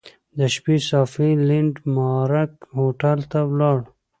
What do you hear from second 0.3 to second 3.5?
د شپې صافي لینډ مارک هوټل ته